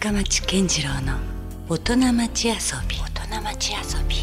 [0.00, 1.18] 深町健次郎の
[1.68, 2.54] 大人町遊
[2.88, 2.96] び。
[2.96, 4.16] 大人町遊び。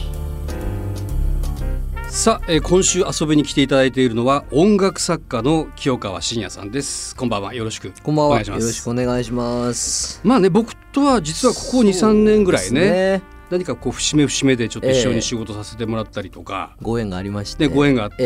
[2.10, 7.16] さあ、えー今週遊びに来ていただいているのは音楽作家の清川信也さんです。
[7.16, 7.54] こんばんは。
[7.54, 8.32] よろしくこんばんは。
[8.32, 8.62] お願いします。
[8.62, 10.20] よろしくお願いします。
[10.24, 13.22] まあね僕とは実はここ23年ぐらいね
[13.52, 17.68] 何かこう節目節目でちょっと一緒ええに仕事させてもらったりとか、ご縁がありまして。
[17.68, 18.26] でご縁があって、え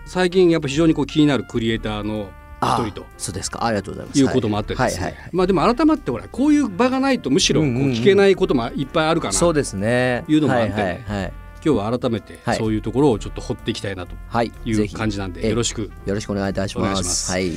[0.00, 0.02] え。
[0.04, 3.64] 最近やっぱ非常にこう気になるクリエイターのあ一人とそうですか。
[3.64, 4.20] ありがとうございます。
[4.20, 5.30] いうこともあってですね、はいはいはい。
[5.32, 10.24] まあでも改まってほらこういう場がないとむしろこう聞けないこともいっぱいあるかな、そうですね。
[10.28, 11.32] いうのもあってはいはいはい。
[11.64, 14.52] 今日は改めてはいそういうところをちょっと掘っていきたいなとはい。
[14.64, 16.84] いう感じなんでええよろしくよろしくお願いいたします。
[16.84, 17.52] お願いしますはい。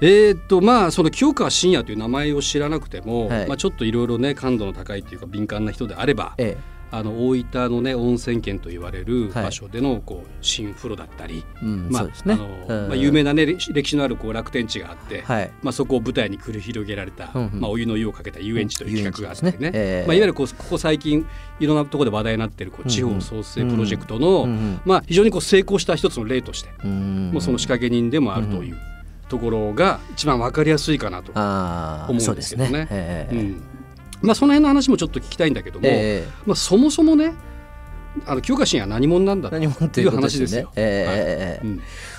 [0.00, 6.56] えーっとまあその清川信也という名前を知らなくても、はいまあ、ちょっといろいろね感度の高いっていうか敏感な人であればえ
[6.96, 9.44] あの大分のね温泉県と言われるはい。
[9.44, 15.50] 場所でのこう新風呂だったり、有名な、ね、歴史のあるこう楽天地があって、はい。
[15.62, 17.60] まあ、そこを舞台に繰り広げられた、うんうん。
[17.60, 20.06] まあ、お湯の湯をかけた遊園地という企画があってね,、ええ。
[20.06, 21.26] まあ、いわゆるこうここ最近
[21.58, 27.30] いろんなところで話題になっているこう地方創生プロジェクトの、うんうんまあ、非常にこう成功した一つの例として、うん。
[27.32, 28.76] もうその仕掛け人でもあるという
[29.28, 31.32] ところが一番わかりやすいかなと。
[31.32, 32.70] 思うんですけどね。
[32.70, 32.88] ね。
[32.90, 33.36] ええ。
[33.36, 33.62] うん
[34.24, 36.28] まあ、その辺の話もちょっと聞きたいんだけども、ええ。
[36.46, 37.34] まあ、そもそもね
[38.26, 40.70] あの清川信也は何者なんだといいう話ですよ。。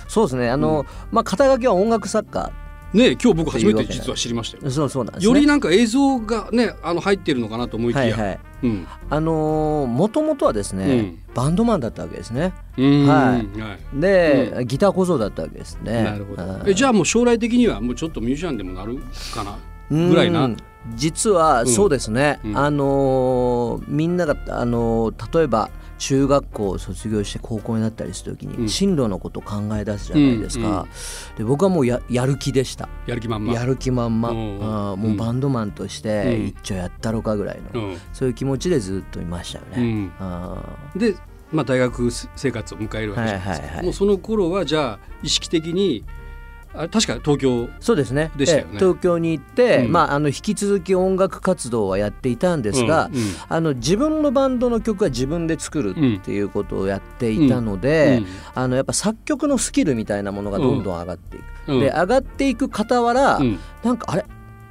[0.07, 0.49] そうですね。
[0.49, 2.51] あのまあ肩書きは音楽作家。
[2.93, 4.71] ね今日僕初めて実は知りましたよ。
[4.71, 5.33] そうそうなんですね。
[5.33, 8.39] よりなんか映像がねあの入ってるのかなと思いきや、はいはい。
[8.63, 12.53] うんあのもともとはですね、うんバンドマンだったわけですね。
[12.77, 16.03] うんはいはいで、ギター小僧だったわけですね。
[16.03, 18.97] なるほどうんえじゃあもう将来的にはもうちょっとミュージシャンでもなる
[19.33, 19.57] かな？
[19.89, 20.45] ぐらいな？
[20.45, 20.57] うん
[20.95, 22.57] 実はそうですね、うん。
[22.57, 28.63] あのーみんなが、あのー例えば中学校を卒業して高校になったりするときうん。
[28.65, 30.75] に進路のことを考え出すじゃないですか、うん。
[30.75, 30.85] うん。
[31.37, 33.53] で僕はもうややる気でした、やる気満々。
[33.53, 33.97] やる気あー
[34.95, 36.45] もうバンドマンとしてうん。
[36.47, 37.97] 一丁やったろかぐらいの、うん。
[38.13, 39.77] そういう気持ちでずっといましたよね。
[39.77, 40.11] うん。
[40.19, 40.61] あ
[40.95, 41.15] で、
[41.51, 43.85] まあ、大学生活を迎えるわけじゃないですか、はいはいはい。
[43.85, 46.03] もうその頃はじゃあ意識的に
[46.77, 48.31] あ確か東京ーそうですね。
[48.35, 48.71] でしたよね。
[48.75, 49.91] え東京に行って、うん。
[49.91, 53.21] まあ、あの引き続き音楽活動はやっていたんですが、うんうん。
[53.47, 58.25] あの自分のバンドの曲は自分で作るっていうことをやっていたので、うん。
[58.53, 61.73] あのやっぱ作曲のスキルみたいなものがどんどん上がっていく。
[61.73, 61.79] うん。
[61.79, 63.59] で上がっていく傍ら、うん。
[63.83, 64.25] なんかあれ？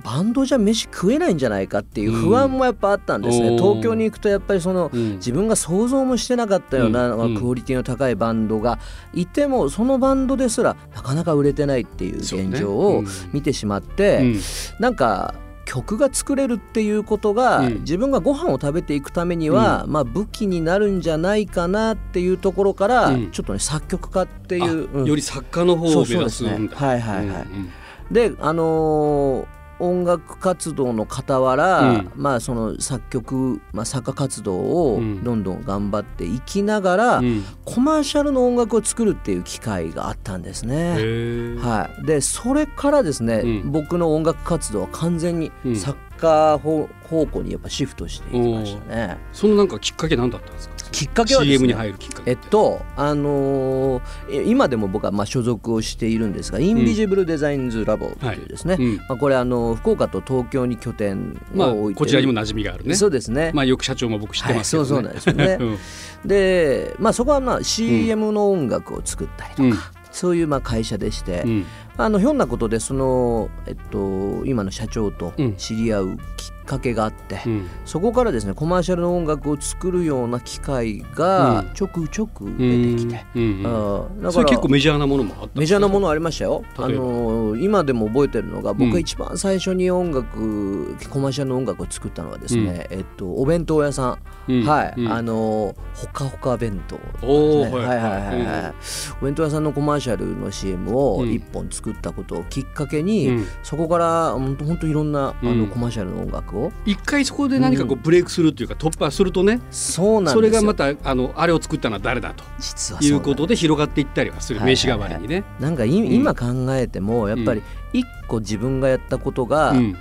[0.04, 3.56] バンドじゃ飯食えないんじゃないかっていう不安もやっぱあったんですね、うん。
[3.56, 5.12] 東京に行くとやっぱりそのうん。
[5.14, 7.32] 自分が想像もしてなかったような、うん。
[7.34, 8.78] まあクオリティの高いバンドが
[9.14, 14.40] いてもそのバンドですらなかなか売れてないっていう現状を見てしまって、うん。
[14.78, 15.34] なんか
[15.64, 17.74] 曲が作れるっていうことが、うん。
[17.80, 23.30] 自分がご飯を食べていくためには、まあ、武器になるんじゃないかなっていうところから、うん。
[23.30, 26.20] ちょっとね作曲家っていう、より作家の方を目指すんだ。
[26.20, 26.68] そうそうですね。
[26.74, 27.42] はいはいはい。
[27.42, 27.70] うん。
[28.12, 32.12] であのー音楽活動の傍ら、うん。
[32.16, 35.24] まあその作曲、まあ、作家活動をうん。
[35.24, 37.24] どんどん頑張っていきながら、うん。
[37.26, 40.74] うんコマーシャルの音楽を作るっていう機会があったんですへね。
[40.98, 41.58] ー。
[41.58, 43.72] はい、でそれからですね、うん。
[43.72, 45.76] 僕の音楽活動は完全にうん。
[45.76, 49.18] 作家方方向にやっぱシフトしていきましたね。
[49.32, 50.73] そのなんかきっかけ何だったんですか？
[50.94, 58.96] きっかけはですね CM に入るきっかけえっとあのーえ今でも僕はまあ所属をしているんですがインビジブルデザインズラボというですね、うん。
[58.96, 62.94] まあ、これあの福岡と東京に拠点まあを置いてる、こちらにも馴染みがあるね。
[62.94, 65.08] そうですね、まあよく社長も僕知ってますけどね。
[65.08, 65.78] はいそうそうなんですよね。
[66.24, 66.28] うん。
[66.28, 69.74] で、まあ、そこはまあ CM の音楽を作ったりとか、うん。
[70.10, 71.66] そういうまあ会社でして、うん。
[71.96, 75.56] あのひょんなことでその、えっと、今の社長とうん。
[75.56, 77.68] 知り合うきっかけがあって、うん。
[77.84, 83.42] そこからですねコマーシャルの音楽を作るような機会がちょくちょく出てきて、うん。
[83.42, 86.64] うんだそれ結構メジャーなものもあったメジャーなもののありましたよ。
[86.76, 88.92] あの今でも覚えてるのが僕うん。
[88.92, 96.96] が一番最初に音楽、コマーシャルの音楽を作ったのはですね、えっとお弁当屋さん、はい、あのほかほか弁当
[97.26, 97.70] ね。
[97.70, 97.86] はい。
[97.86, 98.74] はいはいはいはい。
[99.20, 101.34] お弁当屋さんのコマーシャルの CM をうん。
[101.34, 105.62] 一本作ったことをきっかけに、うんそこから本当いろんな、あうん。
[105.62, 106.70] のコマーシャルの音楽を。
[106.86, 110.34] 一回そこで何かこうブレイクするっていうか突破するとねそうなんですよ。
[110.36, 112.44] それがまたあのあれを作ったのは誰だと。
[112.60, 114.60] 実はいうことで広がっていったりはする。
[114.60, 115.42] はい名刺代わりにね。
[115.58, 116.46] なんかい今考
[116.76, 117.62] えてもやっぱり
[117.92, 119.96] 一個自分がやったことが、うん。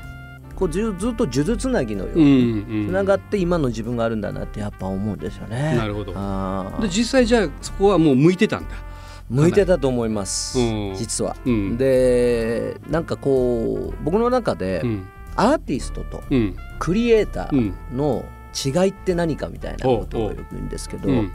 [0.55, 2.87] こうずずっと数珠つなぎのよううんにうん。
[2.89, 5.75] つながって今の自分があるんだなってやっぱ思うんですよね。
[5.75, 6.13] なるほど。
[6.79, 8.75] で実際じゃあそこはもう向いてたんだ。
[9.33, 10.95] 向いてたと思いますうん。
[10.95, 11.35] 実は。
[11.45, 11.77] うん。
[11.77, 15.07] でなんかこう僕の中でうん。
[15.35, 16.55] アーティストとうん。
[16.79, 21.31] クリエイタうんーの違いって何かみたいなことをよく言うんですけど、うん。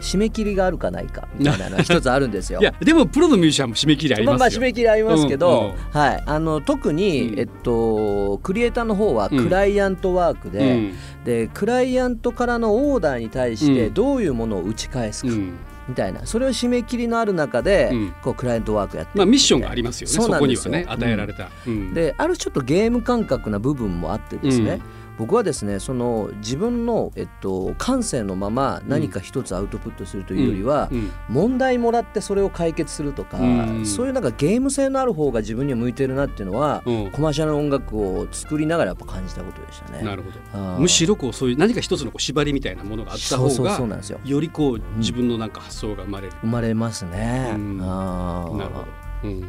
[0.00, 2.60] 締め切りがあるかないかみたいなのが 一つあるんですよ。
[2.60, 4.32] いやでもプロのミュージシャンも締め切りありますよ。
[4.32, 5.74] まあまあ締め切りありますけど、うんうん。
[5.90, 6.22] はい。
[6.26, 7.38] あの特に、うん。
[7.38, 10.92] えっとクリエイターの方はクライアントワークで、うん。
[11.24, 13.94] でクライアントからのオーダーに対してうん。
[13.94, 15.52] どういうものを打ち返すか、うん
[15.88, 16.26] みたいな。
[16.26, 18.14] それを締め切りのある中で、うん。
[18.22, 20.12] こうクライアントワークやってまあミッションがありますよね。
[20.12, 21.50] そこにはね与えられた。
[21.66, 21.94] うん。
[21.94, 40.02] であるちょっとゲーム感覚な部分もあってですね、うん僕はですねその自分の、えっと、感性のまま何か一つアウトプットするというよりは、うん問題もらってそれを解決するとか、うんそういうなんかゲーム性のある方が自分には向いてるなっていうのは、うんコマーシャルの音楽を作りながらやっぱ感じたことでしたね。
[40.02, 40.78] なるほど。
[40.80, 46.32] むしろこうそういう何か一つのこう縛りみたいなものがあった方そうそうそうがなんですよよりこう自分のなんか発想が生まれる。
[46.40, 47.50] 生まれますね。
[47.54, 48.86] うんあーなるほど。
[49.24, 49.40] うん。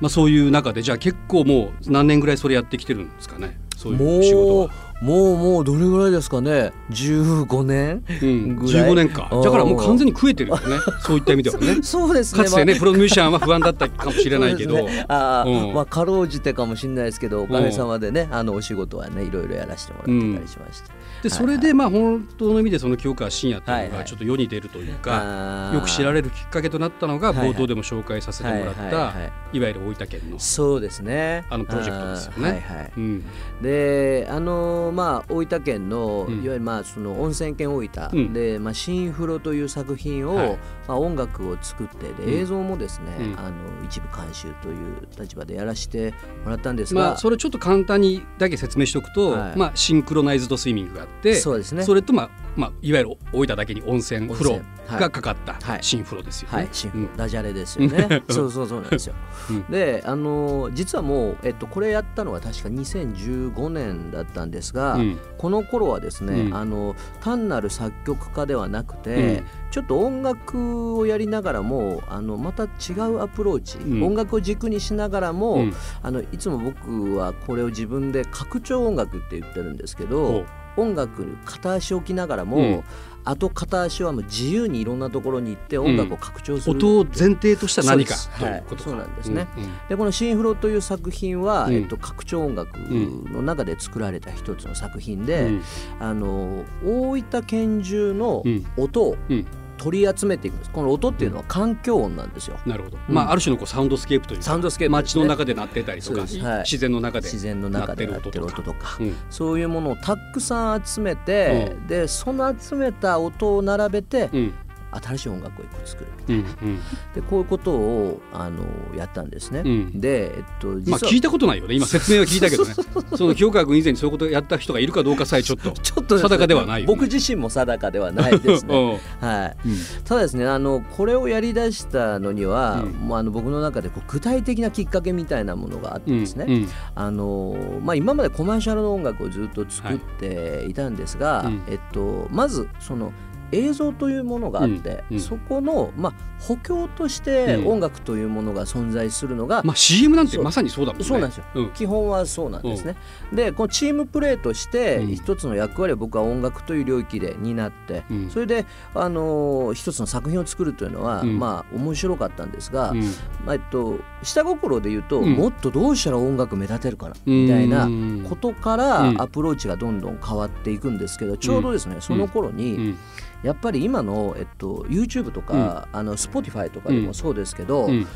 [0.00, 3.58] まあそういう中でじゃあ結構もう何年ぐらいそれやってきてるんですかね？
[3.80, 4.89] そういう仕事は。
[5.00, 9.30] もうもうどれぐらいですかね？15年うん、ぐらい？15年か。
[9.42, 10.78] だからもう完全に食えてるよね。
[11.00, 11.78] そういった意味ではね。
[11.82, 12.44] そうですね。
[12.44, 12.78] かつてね、まあ。
[12.80, 15.06] プロミュージシャンは不安だったかもしれないけど、 ね。
[15.08, 15.74] あー、うん。
[15.74, 20.88] まあかろうじてかもしれないですけどおかげさまでね、あのお仕事はねいろいろやらせてもらってたりしました、
[21.22, 23.98] でそれでまあ本当の意味でその清川信也っていうのはいはい。
[24.00, 24.90] がちょっと世に出るとい。
[24.90, 27.50] うか、あーよく知られるきっかけとなったのがはいはい。
[27.52, 29.12] 冒頭でも紹介させてもらった、いはいはいは
[29.54, 29.60] い。
[29.60, 31.44] わゆる大分県の、そうですね。
[31.48, 32.48] あのプロジェクトですよね。
[32.48, 32.92] はいはい。
[32.96, 33.24] うん。
[33.62, 36.34] であのまあ大分県の、うん。
[36.34, 38.32] いわゆるまあその温泉県大分、うん。
[38.32, 40.58] で、まあ、新風呂という作品を、はい。
[40.88, 42.16] まあ、音楽を作ってうん。
[42.16, 43.38] で映像もですね、うん。
[43.38, 46.12] あの一部監修という立場でやらせて
[46.44, 49.56] もらったんですが、まあそれちょっと簡単にだけ説明しておくと、はい。
[49.56, 51.82] まあシンクロナイズドスイミングがあってそうですね。
[51.82, 55.78] それとまあまあいわゆる大分だけに温泉風呂がかかったはい。
[55.82, 56.68] 新風呂ですよね。
[57.16, 58.22] ダジャレですよね。
[58.28, 59.14] そうそうそうなんですよ。
[59.50, 59.64] うん。
[59.70, 65.18] で、あの実はもうえっとこれやったのは確か2015年だったんですが、うん。
[65.36, 66.54] この頃はですね、うん。
[66.54, 74.02] あの単なる作曲家ではなくて、ちょっと音楽をやりながらもあのまた違うアプローチ、うん。
[74.02, 75.74] 音楽を軸にしながらも、うん。
[76.02, 80.46] あのいつも僕はこれを自分で拡張音楽って言ってるんですけほどう。
[80.76, 82.84] 音楽に片足置きながらも、
[83.24, 88.14] うん後片足はもう自由にいろんなところに行って音楽を拡張する、音を前提とした何か。
[88.14, 88.40] そうです。
[88.40, 89.48] ということか、はいそうなんですね。
[89.56, 89.70] うんうん。
[89.88, 91.74] でこの「シンフロ」という作品は、うん。
[91.74, 95.62] えっと、拡張音楽の中で作られた一つの作品で、うん。
[96.00, 98.66] あの大分県中のうん。
[98.76, 99.46] 音をうん
[99.80, 100.70] 取り集めていくんです。
[100.70, 102.60] この音っていうのは環境音なんですよ。
[102.66, 103.14] なるほど、うん。
[103.14, 106.28] まあある種のこうサウンドスケープというかサウンドスケープ街の中で鳴ってたりとか、はい。
[106.64, 108.98] 自然の中で自然の中で鳴ってる鳴ってる音とか。
[109.00, 109.16] うん。
[109.30, 114.54] そういうものをたくさん集めて、でその集めた音を並べてうん
[114.92, 116.78] 新しい音楽を一個作るみたいな、うんうん。
[117.14, 118.64] でこういうことをあの
[118.96, 120.00] やったんですね、うん。
[120.00, 121.74] でえっとまあ聞いたことないよね。
[121.74, 122.74] 今説明は聞いたけどね。
[123.16, 125.70] その清川君以前にそういうことをやった人がいるかどうかさえちょっと。
[125.80, 126.94] ちょっと定かではないよね。
[126.94, 128.98] 僕自身も定かではないですね。
[129.20, 129.26] うん。
[129.28, 129.56] はい。
[129.68, 129.76] うん。
[130.04, 133.08] ただですねあのこれをやりだしたのには、うん。
[133.08, 136.68] もうあの僕の中でこう具体的なきっかけみたいなものがあってですね、うん。
[136.94, 141.62] あのまあ、今までコマーシャルの音楽をずっと作っていたんですが、うん。
[141.68, 143.12] えっと、まずその
[143.52, 145.20] 映像というものがあって、うんうん。
[145.20, 147.66] そこの、まあ、補強としてうん。
[147.72, 151.06] 音楽というものが存在するのが、まあ CM なんてまさにそうだもんね。
[151.06, 151.44] そうなんですよ。
[151.54, 151.70] うん。
[151.70, 152.96] 基本はそうなんですね。
[153.32, 155.14] でこのチームプレーとしてうん。
[155.14, 158.30] 一つの役割を僕は音楽という領域で担って、うん。
[158.30, 161.38] それで、あのー一つの作品を作るというのは、うん。
[161.38, 163.00] まあ面白かったんですが、うん。
[163.44, 165.34] まあえっと、下心で言うと、うん。
[165.34, 168.26] もっとどうしたら音楽目立てるかなみたいなうん。
[168.28, 169.20] ことからうん。
[169.20, 172.98] アプローチがどんどん変わっていくんですけどちょうどですね、その頃に、うん
[173.42, 178.00] やっぱり今の、えっと、YouTube とか、あの Spotify とかでもそうですけど、うん。
[178.00, 178.06] えっ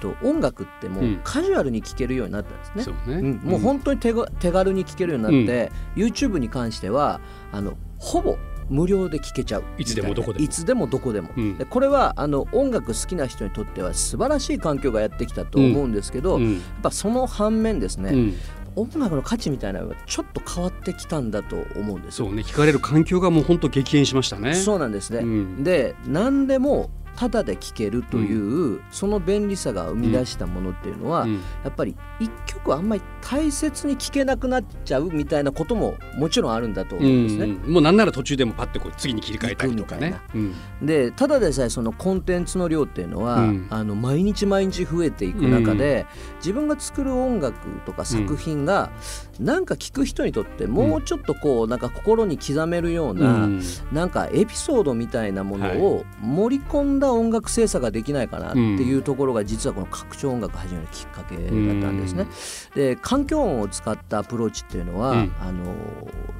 [0.00, 1.20] と、音楽ってもううん。
[1.22, 2.82] カジュアルに聴けるようになったんですね。
[2.84, 3.20] そうね。
[3.20, 7.20] うん、もう本当に手が手軽に聴けるようになって、YouTube に関しては
[7.52, 8.36] あのほぼ
[8.68, 10.44] 無料で聴けちゃういつでもどこでも。
[10.44, 11.58] いつでもどこでも、うん。
[11.58, 16.60] でこれはあの音楽好きな人にとっては素晴らしい環境がやってきたと思うんですけど、やっうん。
[16.82, 18.34] ぱその反面ですね、うん
[18.76, 22.26] 音楽の価値みたいなのがちょっと変わってきたんだと思うんですよ。
[22.26, 22.42] そうね。
[22.42, 24.54] 聞かれる環境がもう本当激変しましたね。
[24.54, 25.64] そうなんですね、うん。
[25.64, 31.34] で何でもタダで聴けるという、その便利さが生み出したものっていうのは、うん。
[31.34, 37.44] やっぱり一曲あんまり大切に聴けなくなっちゃうみたいなことももちろんあるんだと思うんですね。
[37.64, 37.72] うん。
[37.72, 40.14] もうなんなら途中でもパッてこう次に切り替えたりとかね。
[40.34, 40.86] 行。
[40.86, 43.66] でただでさえそのコンテンツの量っていうのは、うん。
[43.70, 47.54] あの毎日毎日増えていく中で、自分が作る音楽
[47.84, 48.90] とか作品が、
[49.38, 53.62] なんか聴く人にとってもうちょっとこうなんか心に刻めるような、うん。
[53.92, 62.26] なんかエピソードみたいなものを盛り込んだ音楽制作ができないかなっていうところが実はこの拡張音楽始めるきっかけだったんですね。
[62.74, 65.74] で環境音を使ったアプローチっていうのは、うん、あの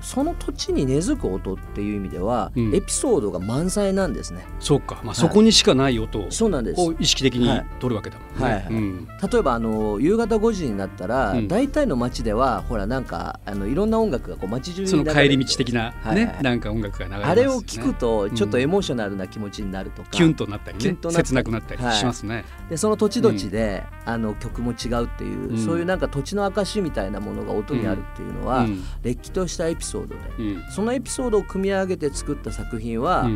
[0.00, 4.46] その土地に根付く音っていう意味では、うん、エピソードが満載なんですね。
[4.60, 6.80] そうか、まあ、そこにしかない音を、そうなんです。
[6.98, 8.44] 意識的に取るわけだもんね。
[8.44, 8.74] はいはい。
[8.74, 22.34] うん、例えばあの夕方5時になったら、大体の街ではほらなんかあのいろんな音楽がこう街中にその帰り道的なね、はいはい、なんか音楽が流れ、ね、あれを聞くとちょっとエモーショナルな気持ちになるとか、キュンとなったりね切なくなったりしますね。
[22.34, 28.66] はい、でその土地土地で、あの曲も違うっていう、そういうなんか土地の証みたいなものが音にあるっていうのは、
[29.02, 33.28] れっきとしたエピソードで、そのエピソードを組み上げて作った作品は、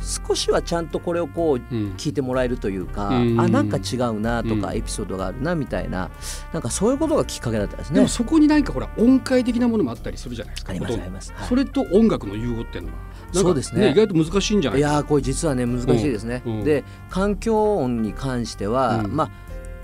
[0.00, 1.56] 少しはちゃんとこれをこう
[1.96, 6.10] 聞いてもらえるというか、うん、あなんか違うなとか、エピソードがあるなみたいな
[6.52, 7.96] なんかそういうことがきっかけだったですね。
[7.96, 12.94] でもそこに何かほら音階的なものもあったりするじゃないですかありますあります、それと音楽の融合っていうのは
[13.32, 14.80] そうですね、ね、意外と難しいんじゃない？
[14.80, 16.58] いやこれ実はね難しいですね、うん。
[16.58, 19.30] うん、で環境音に関しては、まあ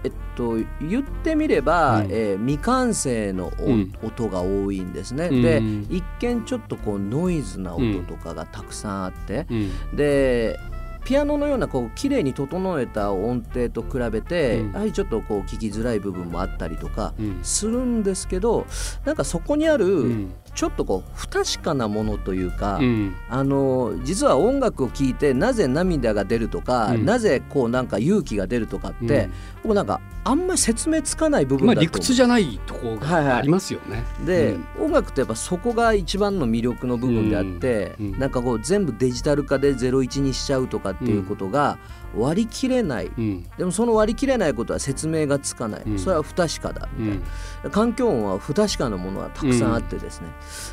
[0.05, 5.27] えっと、言ってみれば、うん、えー、未完成の、うん、音が多いんですね。
[5.27, 5.63] うん、で
[5.95, 9.47] 一見ちょっとこうノイズな音とかがたくさんあって、
[9.95, 10.59] で
[11.05, 18.67] ピアノのようなこう綺麗に整えた音程と比べて、やはりちょっとこう聞きづらい部分もあったりとかするんですけど、
[19.05, 29.31] なんかそこにあるちょっとこう不確かなものというか、うん、あの実は音楽を聴いてなぜ涙が出るとか、うん、なぜこうなんか勇気が出るとかって、
[29.65, 33.97] うん、もうなんかあんまり説明つかない部分だと、まあ、理屈じゃないとこがありますよね。
[33.97, 41.79] はいはい、で、音楽ってやっぱそこが一番の魅力の部分であって、うん、なんかこう全部デジタル化で01にしちゃうとかっていうことが、
[42.17, 47.25] 割り切れない、うん、でもその割り切れないことは説明がつかない、うん、それは不確かだみたいな、
[47.65, 50.29] うん、環境音は不確かなものはたくさんあってですね、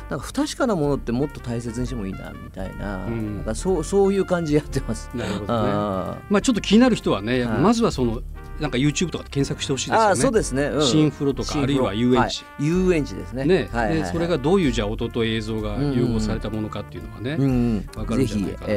[0.08, 5.10] なんか不確かなものってもっと大切にしてもいいなみたいな,、なんかそうそういう感じやってます。
[5.14, 5.70] なるほどね。
[5.72, 8.22] あまあ、ちょっと気になる人はね、まずはその
[8.60, 10.10] なんか YouTube とかで検索してほしいですよね。
[10.12, 13.44] あそうですね、うん、新風呂とかあるいは遊園地、はい、遊園地ですね。
[13.44, 18.72] ね、はいはいはい、それがどういうじゃあ音と映像が融合されたものかっていうのはね、うんうん、分かるんじゃないかなと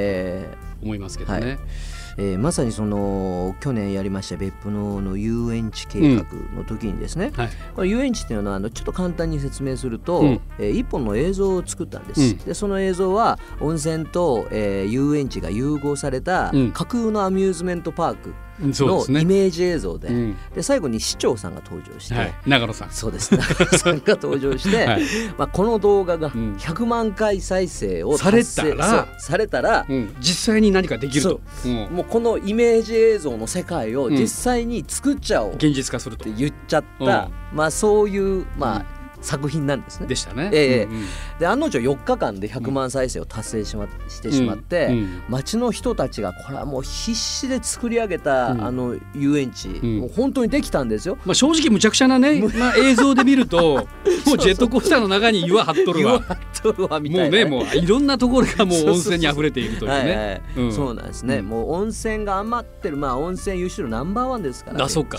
[0.82, 1.40] 思いますけどね。
[1.40, 1.60] はい。
[2.18, 6.25] えー、まさにその去年やりました別府のの遊園地計画
[6.56, 22.91] の時にですね、うんはい、この遊園地っていうのはあのちょっと簡単に説明すると、うん、えー、一本の映像を作ったんです、うん、でその映像は温泉と、えー、遊園地が融合された架空のアミューズメントパークのイメージ映像でで、ねうん、最後に市長さんが登場して、はい、長野さん。
[22.91, 23.36] そうです。
[23.36, 25.01] 長野さんが登場して、 はい、
[25.38, 31.67] まあ、この動画が100万回再生をされたらされたら、うん、実際に何かできると、う。
[31.70, 36.29] ん、もうこのイメージ映像の世界を実際に作っちゃおう、現実化すると。
[36.36, 40.08] 言っちゃった、まあ、そういうまあ、作品なんですね。
[40.08, 40.50] でしたね。
[40.53, 41.06] ええーうんうん、
[41.39, 51.18] で案の定4日間で100万再生を達成し,、ま、してしまって、うんうん、町の人たちがこれはもう必死で作り上げた、うん、あの遊園地、もう本当にできたんですよ。
[51.25, 53.88] まあ、正直むちゃくちゃなね、 まあ、映像で見ると
[54.25, 56.22] もうジェットコースターの中に岩張っとるわ。
[56.63, 60.41] とるわみたいな、ね、もうねもういろんなところがもう温泉に溢れているというね。
[60.72, 65.17] そうなんですね、もう温泉が余ってるまあ温泉優秀のナンバーワンですから、あそっか。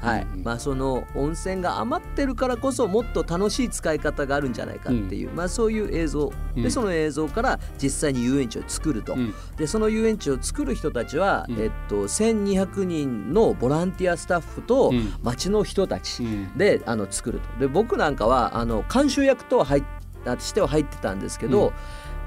[0.00, 0.16] は。
[0.18, 16.22] い、まあその温泉が余ってるからこそもっと楽しい使い方があるんじゃないかっていう、うん、まあ、そういう映像、うん、でその映像から実際に遊園地を作ると、うん、でその遊園地を作る人たちは、えっと、1200人のボランティアスタッフと町の人たち
[16.56, 17.60] で、あの作ると。
[17.60, 19.86] で僕なんかはあの監修役とは入して
[20.60, 21.72] は入ってたんですけど、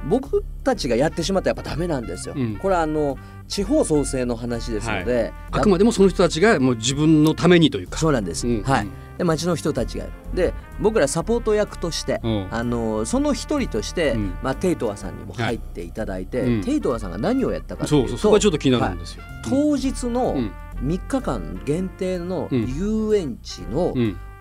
[0.07, 2.35] 僕たちがやってしまったらやっぱダメなんですよ。
[2.61, 7.97] これはあの地方創生の話ですので、はい、あくまでもその人たちがもう自分のためにというか。
[7.97, 8.87] そうなんです、うん、はい。
[9.17, 23.93] で町の人たちがで僕らサポート役として、うん、あのその一人として、うん、まあ、テイトワさんにも入っていただいて、はい、テイトワさんが何をやったかというとそうそこがちょっと気になるんですよ、はい、当日の3日間限定の遊園地の、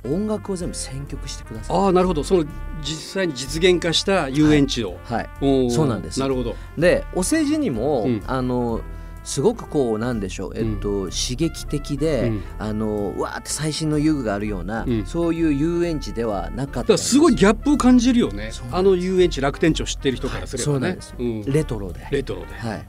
[0.04, 1.76] 音楽を全部選曲してください。
[1.76, 2.44] ああなるほどその
[2.82, 4.96] 実際に実現化した遊園地を。
[5.04, 6.20] はい、はい、そうなんです。
[6.20, 6.54] なるほど。
[6.76, 8.80] でお世辞にも、うん、あの
[9.28, 17.18] すごくこうなんでしょう、えっと、刺激的で、あのわーって最新の遊具があるような、そういう遊園地ではなかったす。
[17.18, 18.50] ごいギャップを感じるよね。
[18.72, 20.98] あの遊園地楽天地を知ってる人からすればね、
[21.46, 22.08] レトロで。
[22.10, 22.86] レトロで、はい。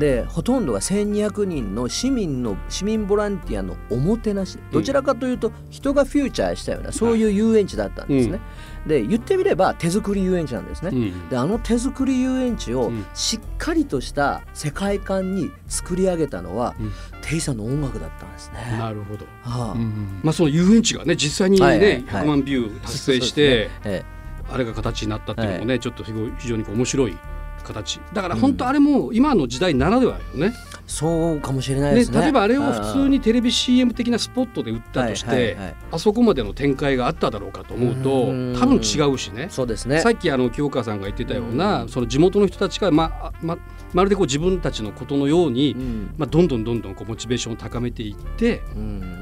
[0.00, 4.58] でほとんどが1200人の市民の市民ボランティアのおもてなし。
[4.72, 8.40] どちらかというと人がフューチャーしたようなそういう遊園地だったんですね、
[8.86, 18.76] で言ってみれば手作り遊園地なんですね、うん、であの手作り遊園地をしっかりとした世界観に作り上げたのは、うん、テイさんの音楽だったんですね。
[18.78, 24.04] なるほど、はあ、うん、まあ、その遊園地がね実際にね、はいはいはい、100万ビュー達成して、ね、
[24.50, 26.12] あれが形になったっていうのもね、ちょっと非
[26.48, 27.16] 常に面白い
[27.64, 28.00] 形。
[28.12, 30.52] だから本当あれも今の時代ならではよね。
[30.92, 32.20] そうかもしれないですね。
[32.20, 35.56] 例えばあれを普通にテレビ CM 的なスポットで売ったとして、
[35.90, 38.26] あそこまでの展開があっただろうかと思うと
[38.60, 39.46] 多分違うしね。
[39.48, 40.00] そうですね。
[40.00, 43.56] さっきあの清川さんが言ってたようなその地元の人たちがまま
[43.94, 45.74] まるでこう自分たちのことのように、
[46.18, 48.62] まあ、どんどんどんどんこうモチベーションを高めていって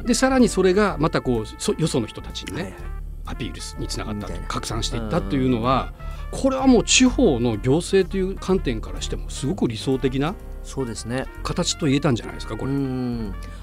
[0.05, 2.83] でさらにそれがまたこうよその人たちにね、はいはい、
[3.27, 5.93] アピールにつながった拡散していったというのは
[6.31, 11.27] これはもう地方の行政という観点からしてもすごく理想的なそうですね。
[11.43, 12.73] 形と言えたんじゃないですかこれ。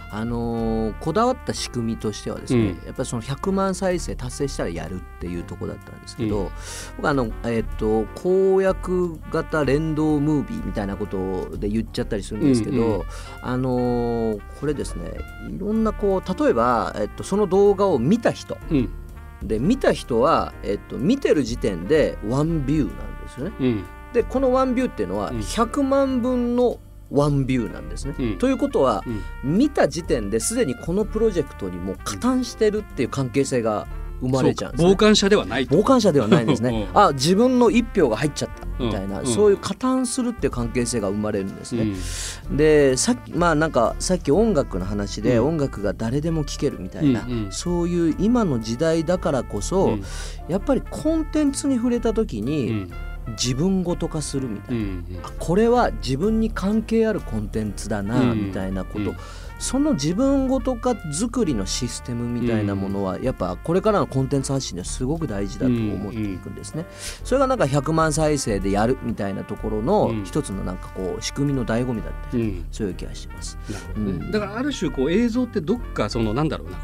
[0.10, 6.50] あのー、こだわった仕組みとしてはですね、うん、やっぱりその100万再生達成したらやるっていうとこだったんですけど、うん、
[6.96, 13.04] 僕あの、えー、っと公約型連動ムービーみたいなことで言っちゃったりするんですけど、うんうん、
[13.42, 15.12] あのー、これですね
[15.50, 18.90] いろんなこう例えば、えっと、その動画を見た人、うん。
[19.44, 23.56] で見た人は、えっと、見てる時点でワンビューなんですよね。
[23.60, 26.80] うん、でこのワンビューっていうのは100万分の
[27.12, 28.16] ワンビューなんですね。
[28.18, 29.04] うん、ということは、
[29.44, 33.88] うん、見た時点ですでにこのプロジェクトにもう加担してるっていう関係性が
[34.22, 36.90] 生まれちゃうんです、ね、傍観者ではない傍観者ではないんですね。
[36.94, 41.94] あ自分の一票が入っちゃったみたいな、うん、そういう加担するっていう関係性が生まれるんですね、
[42.50, 49.98] うん、でさっきまあなんかさっき音楽の話で、音楽が誰でも聴けるみたいな、うんうん、そういう今の時代だからこそ、
[50.48, 52.88] やっぱりコンテンツに触れた時に、
[53.30, 55.06] 自分ごと化するみたいな、うんうん、
[55.40, 59.08] これは自分に関係あるコンテンツだな、みたいなこと、うん。
[59.08, 59.16] うん
[59.60, 66.86] その自分ごと化作りのシステムみたいなものはやっぱこれからのコンテンツ発信ではすごく大事だと思っていくんですね。
[67.24, 72.38] それがなんか100万再生でやるみたいなところの一つのなんかこう仕組みの醍醐味だって、
[72.72, 73.58] そういう気がします。
[74.32, 76.78] だからある種こう映像ってどっかそのなんだろうな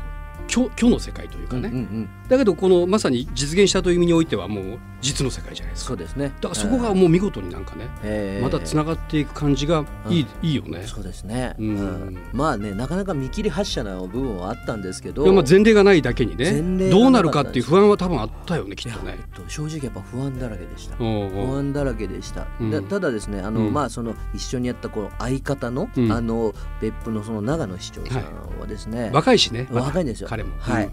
[0.53, 5.87] 虚虚の世界というかね、うんうんうん、だけどこのまさに実現したという意味においてはもう実の世界じゃないですか。
[5.89, 6.31] そうですね。
[6.39, 10.83] だからそこがもう見事になんかね、えー、またつながっていく感じがいいうん、いいよね。
[10.85, 15.23] そうですね、うん、うん、まあねなかなか見切り発車な部分はあったんですけど。
[15.23, 20.95] いやまあ前例がないだけにねどうなるかっていう不安は多分あったよねきっとね、えっと、正直やっぱ不安だらけでした。
[20.97, 29.67] 不安だらけでした、うん、ただですねあの、まあその一緒にやったこの相方の、あの別府のその長野市長さんはですね、はい、若いしね。
[29.71, 30.03] 若い。
[30.03, 30.27] んですよ。
[30.29, 30.53] 彼も。
[30.59, 30.89] はい、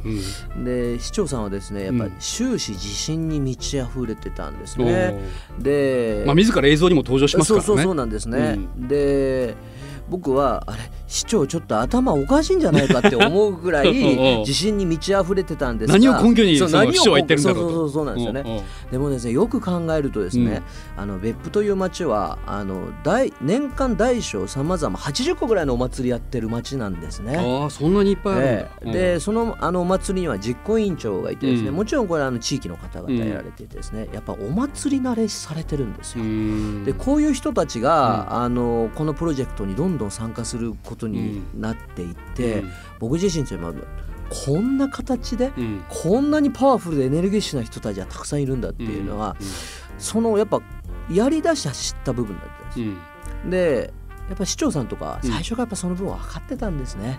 [0.65, 5.19] で市長さんはですねやっぱり終始自信に満ち溢れてたんですね。
[5.59, 7.67] で、まあ、自ら映像にも登場しますからね。
[7.67, 8.59] そうそうそうなんですね。
[8.59, 9.55] うん、で
[10.09, 10.91] 僕はあれ？
[11.11, 13.93] 市長ちょっと頭おかしいんじゃないかって思うぐらい
[14.47, 15.99] 自信に満ち溢れてたんですが。
[15.99, 18.65] 何を根拠にその市長は言ってるんだろうそうそうそうなんですよね。
[18.93, 20.63] でもですねよく考えるとですね、
[20.97, 27.37] うん、あの別府という町はあの大年間大小さまざま80個ぐらいのお祭りやってる町なんですね。
[27.37, 36.25] ああそんなにいっぱいあるんだ、えー、でそのあのお祭りには実行委員長がいてですね、うん、もちろんこれあの地域の方々やられててですね、やっぱお祭り慣れされてるんですよ。
[36.85, 43.75] でこういう人たちが、あのこのプロジェクトにどんどん参加することになっていって、うん、僕自身というのは
[44.47, 49.37] こんな形で、うん、こんなにパワフルでエネルギッシュな人たちがたくさんいるんだっていうのは、
[49.99, 50.61] そのやっぱ
[51.11, 53.51] やりだした知った部分だったんです。
[53.51, 53.93] で
[54.31, 57.19] やっぱ市長さんとか最初からやっぱその分分かってたんですね、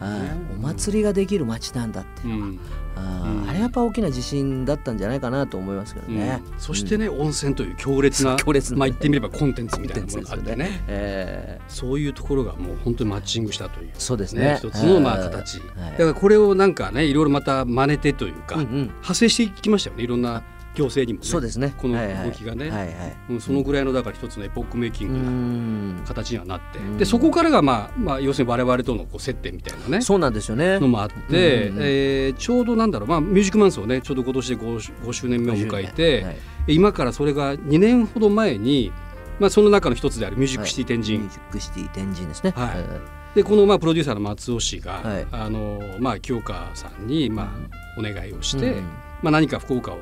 [0.00, 2.58] うん、お祭りができる街なんだっていうのは、うん、
[2.96, 10.64] ああれやっぱ大きな自信だったんじゃないかなと思いますけどね、うん、そしてね、温泉という強烈な強烈な、まあ、言ってみればコンテンツみたいなものがあってね。
[10.64, 11.60] ね、え。
[11.60, 14.56] ー、そういうところがもう本当にマッチングしたという、そうですね。
[14.58, 15.64] 一つのまあ形、だ
[15.96, 20.42] からこれをなんかねいろいろまた真似てというか、うんうん、派生していきましたよねいろんな
[20.78, 21.74] 行政にも、ね、そうですね。
[21.76, 23.16] この動きがね、はいはい。
[23.30, 30.78] うん、そのぐらいのだから一つのエポックメイキングな形にはなってでそこからが、まあまあ、要するに我々とのこう接点みたいなねそうなんですよね。
[30.78, 36.36] のもあって、えー、ちょうどなんだろう、まあ、ミュージックマンスをねちょうど今年で 5, 5周年目を迎えて、はい、
[36.68, 38.92] 今からそれが2年ほど前に、
[39.40, 42.52] まあ、その中の一つであるミュージックシティ天神、ミュージックシティ天神ですね。
[42.56, 43.18] はい。
[43.34, 48.84] でこのまあプロデューサーの松尾氏が、はい、あのまあ清川さんにまあお願いをして、うん、
[49.22, 49.98] まあ何か福岡を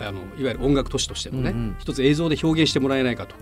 [0.00, 3.34] あのいわゆる音楽都市としてのね、うんうん、一つ映像で表現してもらえないかと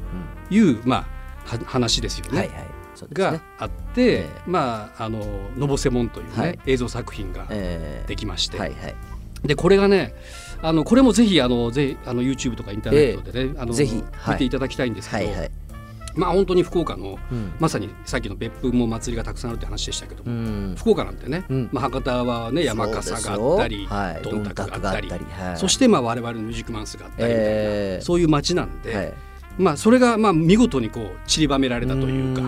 [0.50, 1.06] いう、うん、ま
[1.46, 2.38] あ話ですよね。
[2.38, 2.56] はいはい。
[2.58, 7.46] ね、があって、えー、まああの「のぼせもん」というね、はい、映像作品が
[8.06, 8.94] できまして、えーはいはい、
[9.44, 10.14] でこれがね
[10.62, 15.50] あのこれもぜひあのぜひあの YouTube とかインターネットでね、えー、あのぜひ、見ていただきたいんですけど、はいはい
[16.16, 29.14] まあ本当に福岡の、うん、まさにさっきの別府も祭りがたくさんあるって話でしたけど、うん、福岡なんてね、うん、まあ、博多はね山笠があったり、はい、どんたくがあったり、はい、そしてまあ我々のミュージックマンスがあったりみたいな、えー、そういう街なんで、はい、
[29.58, 32.42] まあそれがまあ見事にこう散りばめられたというか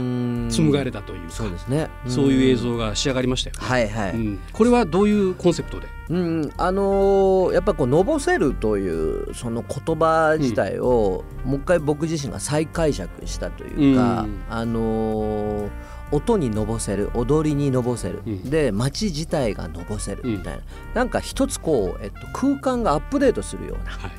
[0.51, 1.88] 紡がれたというかそうですね。
[2.07, 3.66] そういう映像が仕上がりましたよね。
[3.66, 4.38] はいはい。
[4.53, 5.88] これはどういうコンセプトで？
[6.09, 6.53] うん。
[6.57, 15.71] あのー、やっぱこうのぼせるというその言葉自体を、もう一回僕自身が再解釈したというか、あのー
[16.12, 20.62] 音にのぼせる踊りにのぼせる、うん、で街自体がのぼせるみたいな、うん、
[20.95, 23.90] なんか一つこう、えっと、空間がアップデートするような。
[23.90, 24.11] はい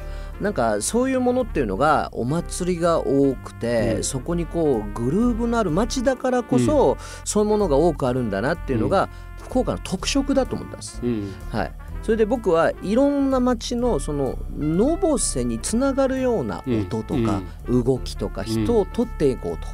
[0.42, 9.10] なんかそういうものっていうのがお祭りが多くて、うん、そこにこうグルーヴのある街だからこそ、うん、そういうものが多くあるんだなっていうのが、
[9.42, 11.00] 福岡の特色だと思ったんです。
[11.04, 11.72] うん、はい。
[12.04, 19.68] それで僕はいろんな街のそののぼせにつながるような音とか動きとか人を取っていこうと。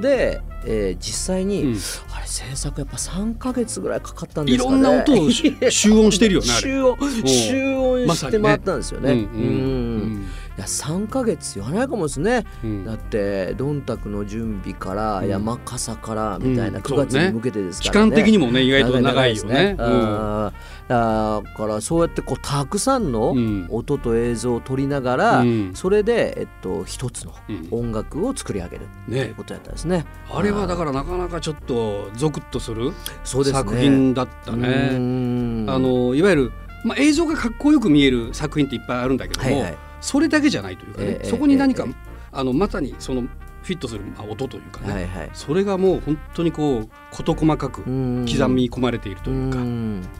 [0.00, 1.78] で、えー、実際に、うん、
[2.14, 4.70] あれ制作やっぱ3か月ぐらいかかったんですかね。
[4.70, 5.30] いろんな音を
[5.70, 9.14] 集音してるよね集音集音して回ったんですよね。
[9.14, 19.76] ま、ねうん、うんいや3か月言わないかもですね、うん、だってどんたくの準備から山笠からみたいな9月に向けてですからね,、期間的にもね意外と長いよね。
[19.76, 20.52] だ
[20.88, 23.34] からそうやってこうたくさんの
[23.70, 27.34] 音と映像を撮りながら、それで、えっと、一つの
[27.72, 30.06] 音楽を作り上げるということやったんですね。
[30.30, 32.92] あれはだからなかなかちょっとゾクッとする
[33.24, 34.90] 作品だったね。
[35.68, 36.52] あのいわゆる
[36.86, 41.84] まあ、映像がかっこよく見える作品っていっぱいあるんだけども、はいはい、それだけじゃないというかね、そこに何か、
[42.30, 49.58] あのまさにそのフィットする音というかね、はいはい、それがもう本当にこう事細かく刻み込まれているというか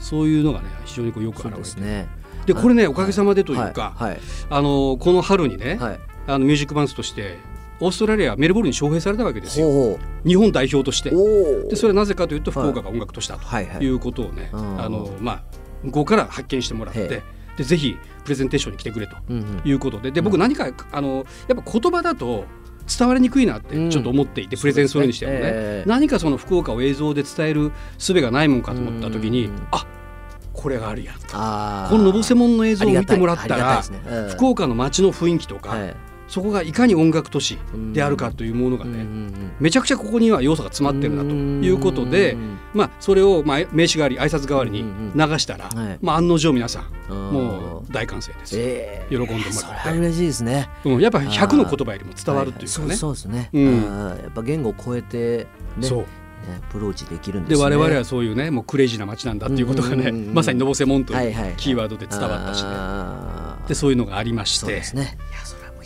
[0.01, 2.09] そういうのがね非常にこうよく表れている。
[2.46, 4.11] で、ね、これねおかげさまでというか、はい。
[4.11, 4.20] はい、
[4.51, 5.79] あのこの春にね、
[6.27, 7.38] あのミュージックバンスとして
[7.79, 10.01] オーストラリアメルボルンに招聘されたわけですよ。
[10.27, 11.11] 日本代表として。
[11.11, 15.42] でそれはなぜかというと福岡が音楽としたということをね、あのまあ
[15.85, 17.22] 向こうから発見してもらって。
[17.57, 19.16] でぜひプレゼンテーションに来てくれと
[19.64, 20.11] いうことで。
[20.11, 22.45] で僕何かあのやっぱ言葉だと
[22.87, 29.87] 伝わりにくいなってちょっと思っていて、プレゼンするにしてもね、えー、何かその福岡を映像で伝える術がないもんかと思った時に、あ
[30.53, 31.27] これがあるやんと。
[31.27, 33.99] こののぼせもんの映像を見てもらったら、ね。
[34.31, 35.77] 福岡の街の雰囲気とか、
[36.29, 37.59] そこがいかに音楽都市
[37.93, 39.07] であるかというものがね、
[39.61, 42.37] めちゃくちゃここには要素が詰まってるなということで、
[42.75, 44.83] まあ、それをまあ名刺代わり挨拶代わりに
[45.15, 45.71] 流したら、
[46.03, 49.99] まあ、案の定皆さんもう大歓声です、えー、喜んでもらって。
[49.99, 56.07] 嬉しいですね、うん、やっぱ100の言葉よりも伝わるっていうかね、そうですね、うん、やっぱ言語を超えて、ね、そう。
[56.47, 64.67] アプローチできるんです、ね、で我々はそういうねもうクレイジーな街なんだっていうことがね、 まさにのぼせもんというキーワードで伝わったしね、でそういうのがありまして。
[64.67, 65.19] そうですね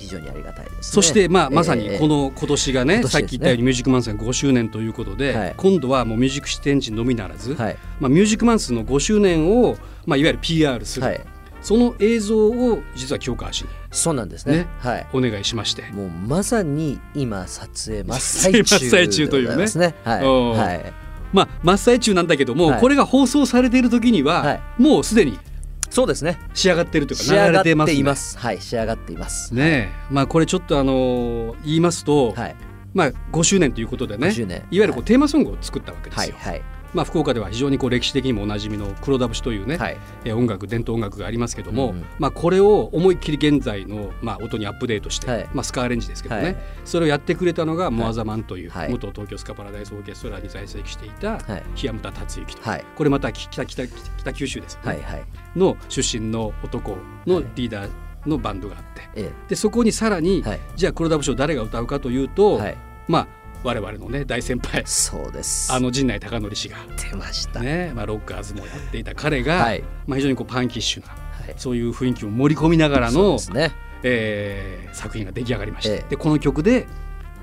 [0.01, 11.21] 非常にありがたいです、ね、そして、まあ、まさにこの今年がね、えー、さっき言ったようにミュージックマンスが5周年ということで、はい、今度はもうミュージック視点地のみならず、はい、まあ、ミュージックマンスの5周年を、まあ、いわゆる PR する、はい、
[11.61, 15.83] その映像を実は清川氏にそうなんですね、ね、はい、お願いしまして。
[15.93, 19.67] もうまさに今撮影真っ最中、真っ最中というね。
[20.05, 20.93] はい、はい。
[21.33, 25.39] まあ、真っ最中なんだけども、これが放送されている時には、もうすでに
[25.91, 26.39] そうですね。
[26.55, 29.55] 仕上がってるというか仕上がっています、ね、はい仕上がっています。
[29.55, 32.57] ねまあこれちょっとあの言いますと、はい、
[32.95, 34.33] まあ5周年ということでね。
[34.33, 52.63] いわゆるこう、テーマソングを作ったわけですよ、はい、はいまあ、福岡では非常にこう歴史的にもおなじみの黒田節というね、はい、え音楽伝統音楽がありますけども、うん、まあ、これを思いっきり現在の、まあ、音にアップデートして、はい、まあ、スカーレンジですけどね、はい、それをやってくれたのがモアザマンという、元東京スカパラダイスオーケストラに在籍していた檜山田達之と、
[52.97, 55.25] これまた北北北九州ですよね、はいはい、
[55.57, 57.91] の出身の男のリーダー
[58.27, 58.83] のバンドがあっ
[59.15, 60.45] て、でそこにさらに、
[60.77, 62.61] じゃあ黒田節を誰が歌うかというと、
[63.09, 64.83] まあ我々のね大先輩。
[64.87, 65.73] そうです。
[65.73, 66.79] あの陣内孝則氏が。
[67.11, 67.61] 出ました。
[67.61, 71.15] ね、まあ、ロッカーズもやっていた彼が、はい、まあ、非常にこうパンキッシュな、は
[71.51, 73.73] い、そういう雰囲気を盛り込みながらの、ね。
[74.03, 76.87] えー、作品が出来上がりまして、ええ、でこの曲で、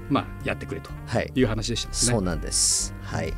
[0.09, 0.89] まあ、やってくれと
[1.35, 1.43] い。
[1.43, 2.95] う話でした、ね、そうなんです。
[3.03, 3.33] はい。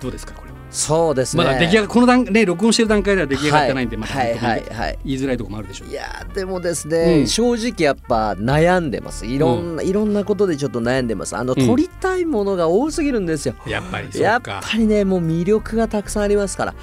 [0.00, 0.55] どうですかこれは？
[0.70, 1.44] そうですね。
[1.44, 5.88] まだ出来上がこの段ね録音してる段階では出来上がってないんで、また、はいはいはい、言いづらいところもあるでしょう。
[5.88, 9.26] いやでもですね、うん、正直やっぱ悩んでます。
[9.26, 11.36] いろんな、うん、いろんなことでちょっと悩んでます。
[11.36, 13.54] あの、うん、撮りたいものが多すぎるんですよ。
[13.66, 16.74] やっぱりやっぱりねもう魅力がたくさんありますから、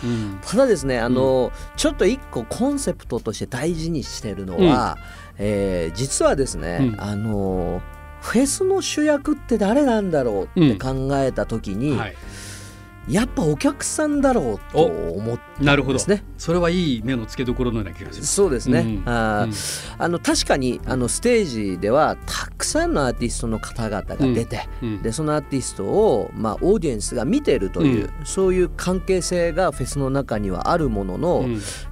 [0.42, 7.82] ただですねあの、ちょっと一個コンセプトとして大事にしてるのは、うん、えー、実はですね、あの
[8.22, 12.16] フェスの主役って誰なんだろうって考えた時に、はい
[13.08, 16.00] やっぱお客さんだろうと思ってなるほど。
[16.38, 18.20] それはいい目の付けどころのような気がす。
[18.20, 19.54] るそうですね、うん、あ、うん、
[19.98, 31.46] あの確かにあのステージではたくさんのアーティストの方々が出て、うん、でそのアーティストを、まあ、オーディエンスが見ているという、そういう関係性がフェスの中にはあるものの、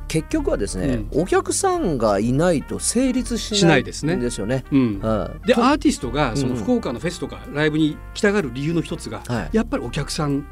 [0.08, 4.66] 結局はですね、お客さんがいないと成立しないんですよね。
[4.72, 9.22] でアーティストがその福岡のフェスとかライブに来たがる理由の一つが、
[9.52, 10.46] やっぱりお客さん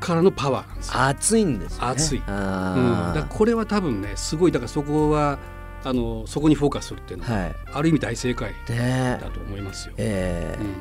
[0.00, 4.52] からのパワーなんです熱いんです、ね、熱い、うん、だこれは多分ねすごい。
[4.52, 5.38] だからそこは
[5.84, 9.94] あのそこにフォーカスするっていうのは、はい、ある意味大正解だと思いますよ。
[9.96, 10.74] えーうん、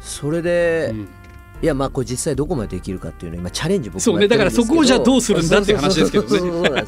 [0.00, 1.08] それで、うん、
[1.62, 6.70] いやまあこれ実際どこまでできるかっていうのは今チャレンジ僕そうねだからそこをじゃあどうするんだっていう話ですけどね。
[6.70, 6.84] だ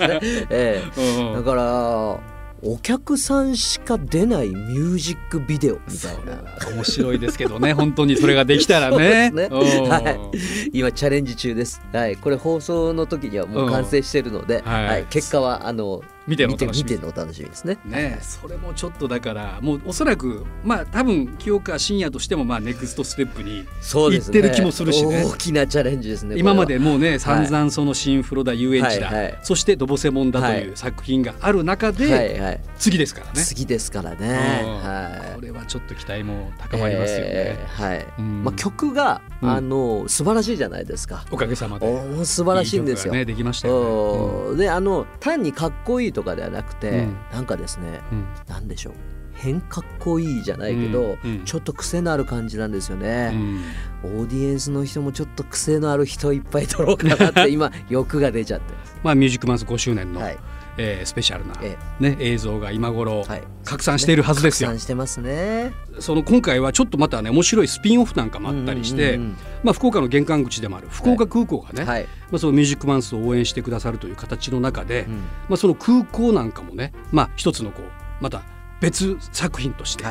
[1.42, 2.20] から
[2.64, 6.42] お客さんしか出ないミュージックビデオみたいな。
[6.74, 9.30] 面白いですけどね 本当にそれができたらね。
[9.30, 17.78] ね、はい、今チャレンジ中です、はい、これ放送の時にはもう完成してるので、はい、はい、結果はあの見ての楽しみの楽しみですね。
[17.84, 25.24] ねそれもちょっとだからもうおそらくまあ多分清川信也としてもまあネクストステップに行ってる気もするしね。
[25.24, 26.36] 大きなチャレンジですね。
[26.38, 33.42] 今までもうね散々その新フロダ遊園地だ、はいはい、そしてドボセモンだという作品がある中で、はいはい、次ですからね。
[33.42, 34.34] 次ですからね。
[34.82, 35.34] はい。
[35.34, 37.24] これはちょっと期待も高まりますよね。
[37.26, 38.22] えー、はい。
[38.22, 41.24] まあ曲が、うん、あの素晴らしいじゃないですか。
[41.30, 41.86] おかげさまで。
[41.86, 43.12] お素晴らしいんですよ。
[43.12, 46.90] ねできましたよ、ねうん、であの単にかっこいいとかではなくて。
[46.90, 48.94] うん、なんかですね、うん、なんでしょう。
[49.34, 60.38] 変かっこいいじゃないけど、うん、ちょっと癖のある感じなんですよね、うん、オーディエンスの人もちょっと癖のある人いっぱい撮ろうかなって 今欲が出ちゃってまあミュージックマンス5周年の、はい
[60.78, 64.68] えー、スペシャルな、ええ、ね、映像が今頃、はい、拡散しているはずですよ。
[64.68, 65.72] 拡散してますね。
[65.98, 69.18] その今回はちょっとまたね面白いスピンオフなんかもあったりして、
[69.62, 75.16] まあ福岡の玄関口でもある福岡空港がね、はい、まあそのミュージックマンスを応援してくださるという形の中で、うん、
[75.48, 78.42] まあその空港なんかもね、まあ一つのこうまた
[78.80, 80.04] 別作品として。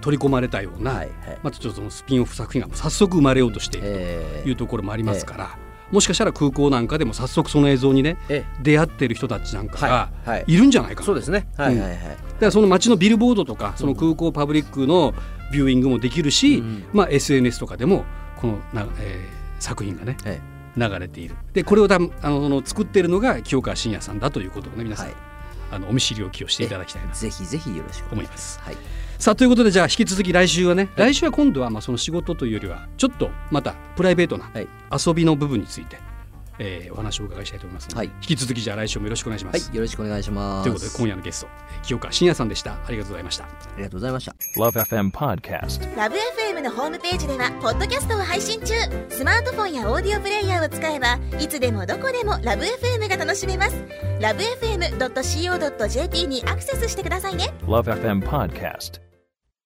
[0.00, 5.58] 取り込まれたような、はいはい、またちょっとそのスピンオフ作品が早速生まれようとしているというところもありますから、
[5.94, 8.16] もしかしたら空港なんかでも早速その映像にね、
[8.60, 15.14] 出会ってる人たちなんかがいるんじゃないかな、そうですね、はいはいはい、だからその街のビルボードとかその空港パブリックの
[15.52, 18.04] ビューイングもできるし、うん、まあ、SNS とかでも
[18.40, 20.16] このな、えー、作品がね、
[20.76, 21.36] 流れている。
[21.52, 25.16] でこれを多分あの作っているのが清川信也さんだということをね皆さん、はい、
[25.70, 28.58] あのお見知りおきをしていただきたいなぜひぜひよろしく思います。
[28.60, 28.76] はい
[29.18, 34.50] さあということでじゃあ引き続き来週はね、はい、来週は今度はまあその仕事というよりはちょっとまたプライベートな
[34.90, 35.98] 遊びの部分について、
[36.58, 39.68] えー、お話をお伺いしたいと思いますので、はい、引き続きじゃあ来週もよろしくお願いします。
[39.68, 40.64] はい、よろしくお願いします。
[40.64, 41.48] ということで今夜のゲスト
[41.82, 42.72] 清川信也さんでした。
[42.72, 43.44] ありがとうございました。
[43.44, 44.34] ありがとうございました。
[44.58, 45.94] LoveFM Podcast。
[45.94, 48.72] LoveFM のホームページではポッドキャストを配信中。
[49.08, 53.76] スマートフォンやオーディオプレイヤーを使えばいつでもどこでも LoveFM が楽しめます。
[54.20, 57.52] LoveFM.co.jp にアクセスしてくださいね。
[57.62, 59.13] LoveFM Podcast。